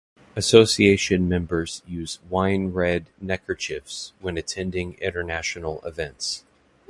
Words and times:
Association 0.35 1.29
members 1.29 1.83
use 1.85 2.17
wine-red 2.27 3.11
neckerchiefs 3.21 4.13
when 4.19 4.35
attending 4.35 4.95
international 4.95 5.79
events. 5.85 6.43